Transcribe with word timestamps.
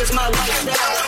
is 0.00 0.14
my 0.14 0.26
lifestyle. 0.30 0.99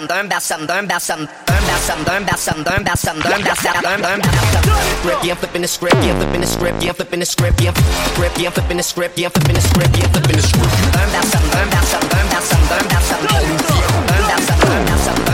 some 0.00 0.08
burn 0.08 0.26
about 0.26 0.42
some 0.42 0.66
burn 0.66 0.84
about 0.84 1.02
some 1.02 1.26
burn 1.26 1.62
about 1.62 1.78
some 1.78 2.04
burn 2.04 2.22
about 2.22 2.38
some 2.38 2.62
burn 2.64 2.82
about 2.82 2.98
some 2.98 3.20
burn 3.20 3.40
about 3.42 3.56
some 3.58 3.82
burn 3.82 4.00
burn 4.00 4.20
grip 5.02 5.18
yeah 5.22 5.34
flipping 5.34 5.62
the 5.62 5.68
script 5.68 5.96
yeah 5.96 6.16
flipping 6.16 6.40
the 6.40 6.46
script 6.46 6.82
yeah 6.82 6.92
flipping 6.92 7.20
the 7.20 7.26
script 7.26 7.60
yeah 7.60 7.72
grip 8.14 8.32
yeah 8.38 8.50
flipping 8.50 8.76
the 8.78 8.82
script 8.82 9.18
yeah 9.18 9.28
flipping 9.28 9.54
the 9.54 9.60
script 9.60 9.96
yeah 9.98 10.08
flipping 10.08 10.36
the 10.36 10.42
script 10.42 10.72
burn 10.92 11.08
about 11.08 11.24
some 11.24 11.50
burn 11.50 11.68
about 11.68 11.84
some 11.84 12.08
burn 12.08 12.26
about 12.26 12.42
some 12.42 12.64
burn 12.68 12.86
about 12.86 13.02
some 13.02 13.20
burn 13.26 13.44
about 14.24 14.42
some 14.42 14.60
burn 14.60 14.82
about 14.82 15.00
some 15.00 15.29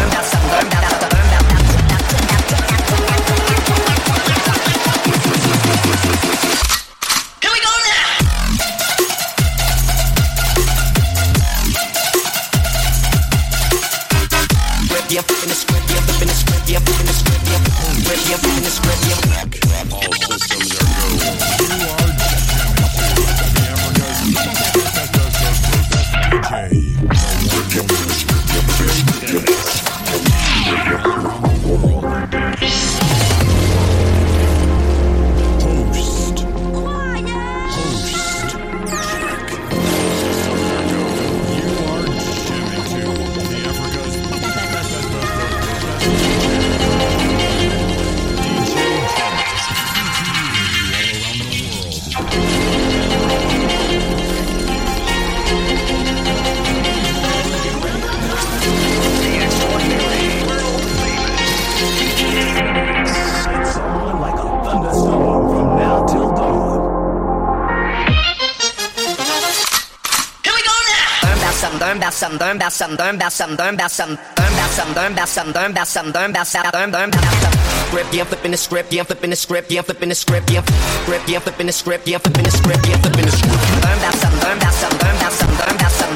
learn 72.57 72.63
about 72.63 72.73
some, 72.73 72.97
learn 72.97 73.15
about 73.17 73.33
some, 73.33 73.51
learn 73.57 73.75
about 73.75 73.91
some, 73.91 74.17
learn 74.39 74.53
about 74.55 74.71
some, 74.71 74.95
learn 74.95 75.13
about 75.13 75.29
some, 75.29 75.53
learn 75.53 75.71
about 75.71 75.87
some, 75.87 76.07
learn 76.13 76.31
about 76.31 76.47
some, 76.47 76.63
learn, 76.73 76.91
learn 76.91 77.09
about 77.11 77.35
some. 77.43 77.53
Script, 77.89 78.15
yeah, 78.15 78.25
flipping 78.25 78.51
the 78.51 78.57
script, 78.57 78.93
yeah, 78.93 79.03
flipping 79.03 79.31
the 79.31 79.37
script, 79.37 79.71
yeah, 79.71 79.83
flipping 79.83 80.09
the 80.09 80.15
script, 80.15 80.51
yeah, 80.51 80.63
script, 81.05 81.29
yeah, 81.29 81.39
flipping 81.39 81.67
the 81.67 81.73
script, 81.73 82.09
yeah, 82.09 82.19
flipping 82.19 82.45
the 82.45 82.51
script, 82.51 82.89
yeah, 82.89 82.97
flipping 82.97 83.27
the 83.27 83.33
script. 83.33 83.85
Learn 83.85 83.99
about 83.99 84.15
some, 84.15 84.33
learn 84.41 84.57
about 84.57 84.73
some, 84.73 84.99
learn 84.99 85.17
about 85.17 85.33
some, 85.33 85.51
learn 85.51 85.77
about 85.77 85.93
some, 85.93 86.16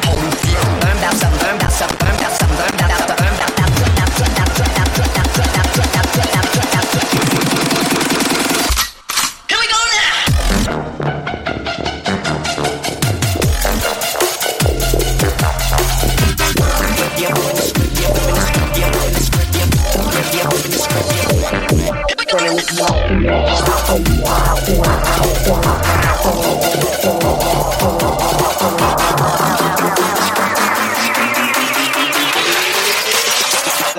That 22.71 22.83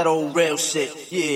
old 0.05 0.33
real 0.33 0.55
shit, 0.55 1.11
yeah. 1.11 1.30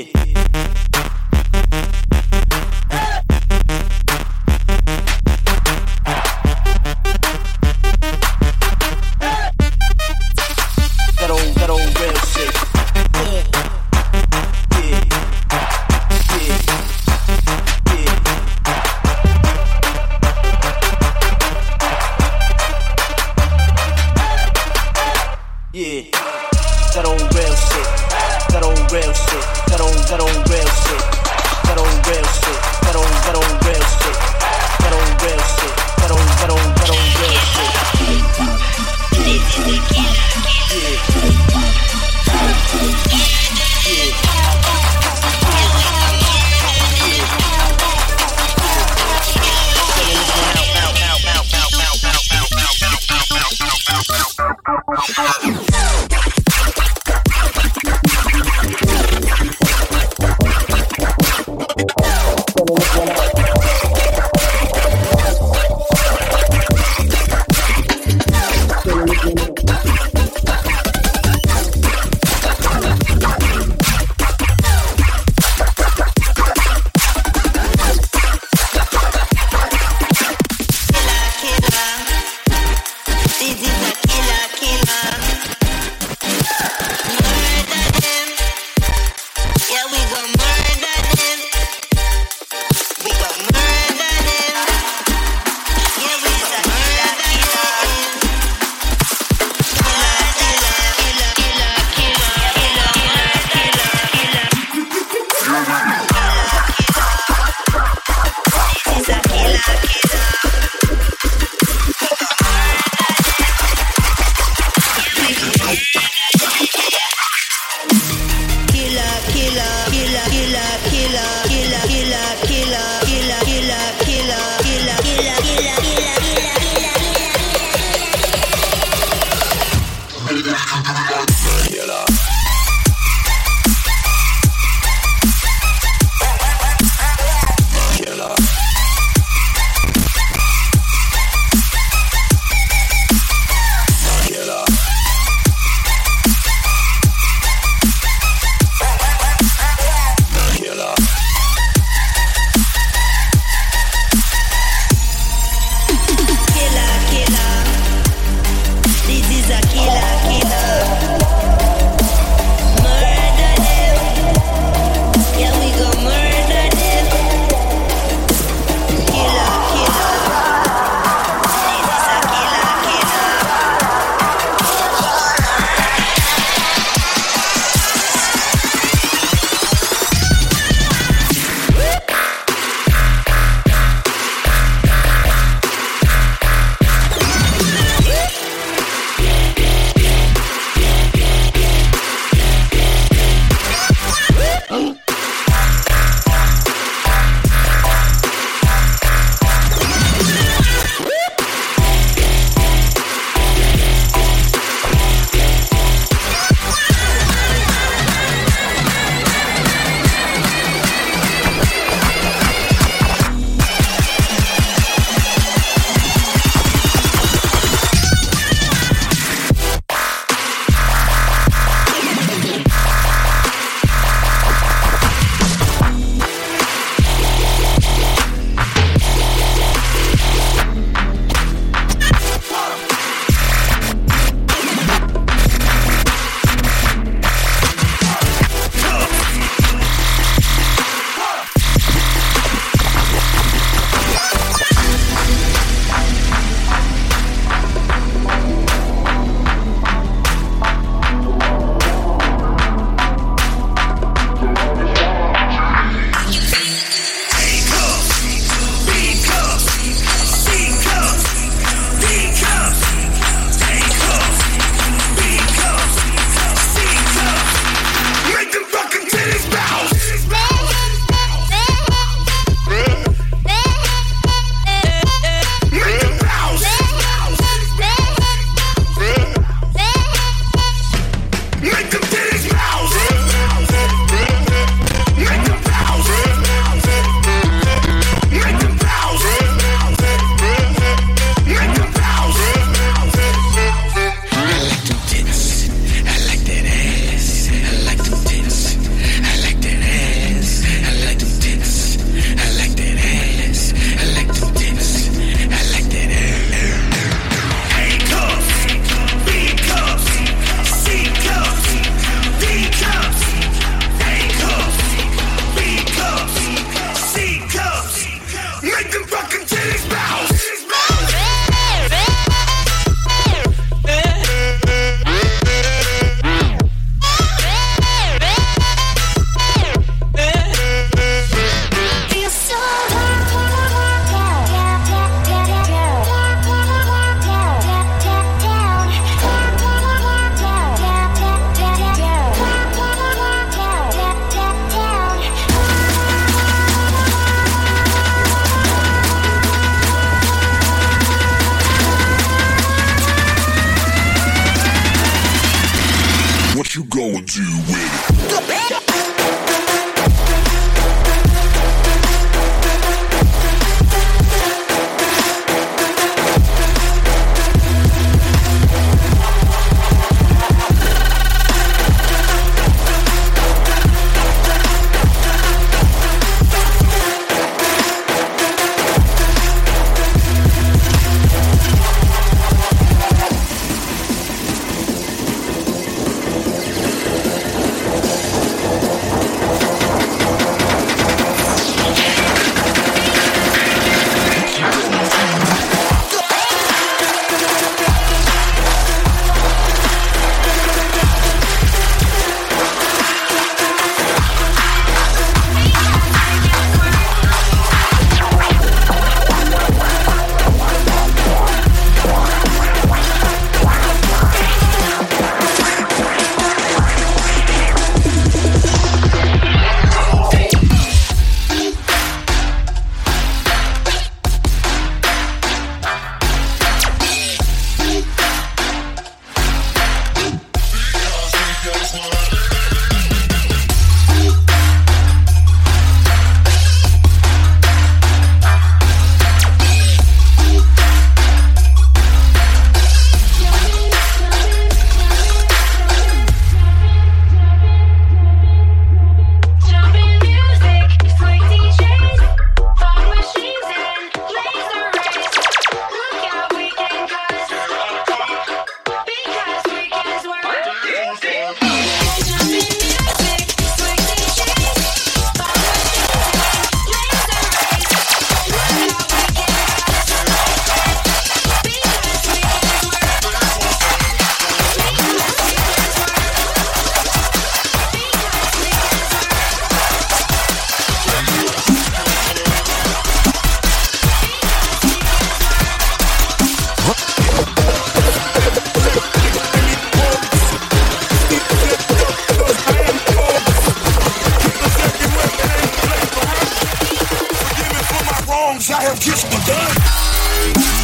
I 498.67 498.82
have 498.82 498.99
just 498.99 499.30
begun. 499.30 500.74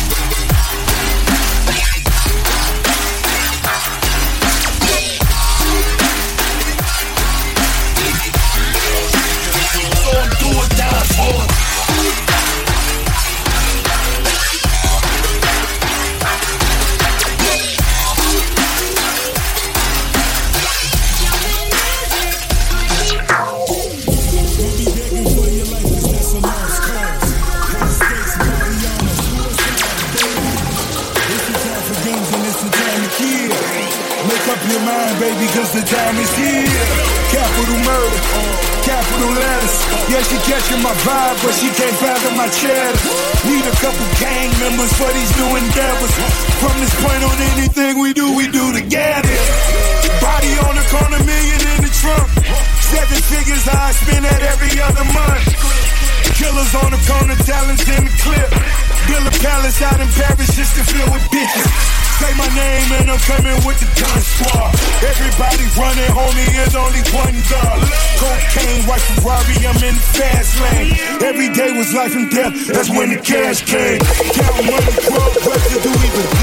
life 71.94 72.16
and 72.16 72.30
death. 72.30 72.68
That's 72.68 72.90
when 72.90 73.10
the 73.10 73.18
cash 73.18 73.66
came. 73.66 74.00
Count 74.00 74.66
money, 74.66 74.92
drugs. 75.02 75.46
bucks 75.46 75.68
to 75.74 75.82
do 75.82 75.90
even. 75.90 76.41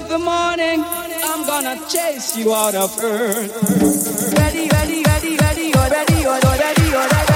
of 0.00 0.08
the 0.08 0.18
morning, 0.18 0.84
I'm 0.84 1.46
gonna 1.46 1.76
chase 1.88 2.36
you 2.36 2.54
out 2.54 2.74
of 2.74 2.98
earth. 3.02 3.52
Ready, 4.38 4.68
ready, 4.68 5.02
ready, 5.02 5.36
ready, 5.36 5.74
already, 5.74 6.26
already, 6.26 6.92
ready. 6.92 7.29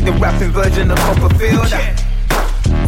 The 0.00 0.12
rapping 0.12 0.50
version 0.50 0.90
of 0.90 0.98
Copperfield. 1.00 1.70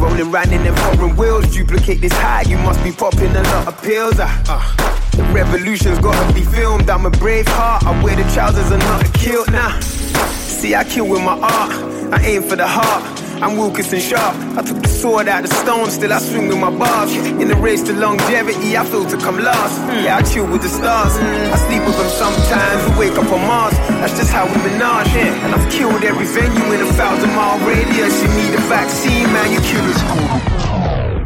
Rolling 0.00 0.30
round 0.30 0.52
in 0.52 0.62
them 0.64 0.74
foreign 0.76 1.14
wheels, 1.16 1.52
duplicate 1.52 2.00
this 2.00 2.12
high, 2.12 2.42
you 2.42 2.56
must 2.58 2.82
be 2.82 2.92
popping 2.92 3.36
a 3.36 3.42
lot 3.42 3.68
of 3.68 3.82
pills. 3.82 4.18
Uh, 4.18 4.26
uh, 4.48 5.10
the 5.10 5.22
revolution's 5.24 5.98
gotta 5.98 6.32
be 6.32 6.40
filmed. 6.40 6.88
I'm 6.88 7.04
a 7.04 7.10
brave 7.10 7.46
heart, 7.48 7.84
I 7.84 8.02
wear 8.02 8.16
the 8.16 8.22
trousers 8.32 8.70
and 8.70 8.82
not 8.84 9.06
a 9.06 9.12
kilt. 9.12 9.50
Nah, 9.50 9.78
see, 9.80 10.74
I 10.74 10.84
kill 10.84 11.06
with 11.06 11.20
my 11.20 11.38
art, 11.38 11.72
I 12.12 12.22
aim 12.24 12.42
for 12.42 12.56
the 12.56 12.66
heart. 12.66 13.13
I'm 13.42 13.56
Wilkinson 13.56 14.00
Sharp. 14.00 14.34
I 14.56 14.62
took 14.62 14.80
the 14.82 14.88
sword 14.88 15.28
out 15.28 15.44
of 15.44 15.52
stone, 15.52 15.90
still 15.90 16.12
I 16.12 16.18
swing 16.18 16.48
with 16.48 16.58
my 16.58 16.70
bars. 16.70 17.14
In 17.14 17.48
the 17.48 17.56
race 17.56 17.82
to 17.84 17.92
longevity, 17.92 18.76
I 18.76 18.84
feel 18.84 19.04
to 19.06 19.16
come 19.16 19.38
last. 19.38 19.78
Yeah, 20.02 20.16
I 20.16 20.22
chill 20.22 20.46
with 20.46 20.62
the 20.62 20.68
stars. 20.68 21.12
I 21.16 21.56
sleep 21.68 21.84
with 21.84 21.96
them 21.96 22.10
sometimes, 22.10 22.80
we 22.90 23.08
wake 23.08 23.18
up 23.18 23.30
on 23.30 23.42
Mars. 23.46 23.76
That's 24.00 24.16
just 24.16 24.32
how 24.32 24.46
we 24.46 24.56
menage. 24.62 25.08
And 25.16 25.54
I've 25.54 25.70
killed 25.70 26.02
every 26.04 26.26
venue 26.26 26.72
in 26.72 26.80
a 26.80 26.92
thousand 26.94 27.30
mile 27.30 27.58
radius. 27.66 28.22
You 28.22 28.28
need 28.28 28.54
a 28.54 28.62
vaccine, 28.68 29.26
man, 29.32 29.52
you 29.52 29.60
kill 29.60 29.84
killers. 29.84 30.53